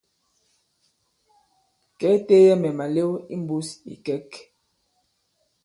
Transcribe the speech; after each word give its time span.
Kê 1.99 2.09
teeyɛ 2.27 2.53
mɛ̀ 2.61 2.71
màlew 2.77 3.11
i 3.33 3.35
mbūs 3.41 3.69
ì 3.77 3.77
ìkɛ̌k. 3.93 4.31